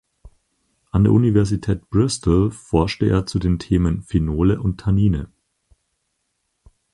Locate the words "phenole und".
4.01-4.79